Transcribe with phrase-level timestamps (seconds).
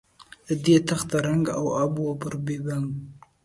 [0.47, 2.15] له دې تخته رنګ او آب ور
[2.45, 2.91] بپراګند.